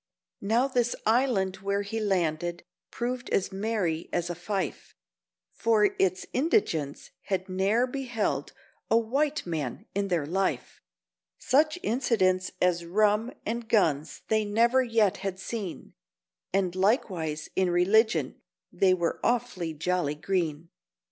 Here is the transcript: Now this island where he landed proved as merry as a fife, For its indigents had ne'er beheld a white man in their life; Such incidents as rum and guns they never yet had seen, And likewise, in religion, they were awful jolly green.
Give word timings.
Now 0.41 0.67
this 0.67 0.95
island 1.05 1.57
where 1.57 1.83
he 1.83 1.99
landed 1.99 2.63
proved 2.89 3.29
as 3.29 3.51
merry 3.51 4.09
as 4.11 4.31
a 4.31 4.33
fife, 4.33 4.95
For 5.53 5.93
its 5.99 6.25
indigents 6.33 7.11
had 7.25 7.47
ne'er 7.47 7.85
beheld 7.85 8.51
a 8.89 8.97
white 8.97 9.45
man 9.45 9.85
in 9.93 10.07
their 10.07 10.25
life; 10.25 10.81
Such 11.37 11.77
incidents 11.83 12.51
as 12.59 12.83
rum 12.83 13.31
and 13.45 13.69
guns 13.69 14.23
they 14.27 14.43
never 14.43 14.81
yet 14.81 15.17
had 15.17 15.37
seen, 15.37 15.93
And 16.51 16.75
likewise, 16.75 17.49
in 17.55 17.69
religion, 17.69 18.41
they 18.73 18.95
were 18.95 19.19
awful 19.23 19.71
jolly 19.73 20.15
green. 20.15 20.69